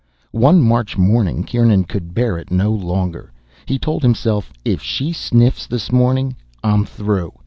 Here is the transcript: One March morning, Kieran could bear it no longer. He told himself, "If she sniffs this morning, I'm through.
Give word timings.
One 0.31 0.61
March 0.63 0.97
morning, 0.97 1.43
Kieran 1.43 1.83
could 1.83 2.15
bear 2.15 2.35
it 2.39 2.49
no 2.49 2.71
longer. 2.71 3.31
He 3.67 3.77
told 3.77 4.01
himself, 4.01 4.51
"If 4.65 4.81
she 4.81 5.13
sniffs 5.13 5.67
this 5.67 5.91
morning, 5.91 6.35
I'm 6.63 6.85
through. 6.85 7.33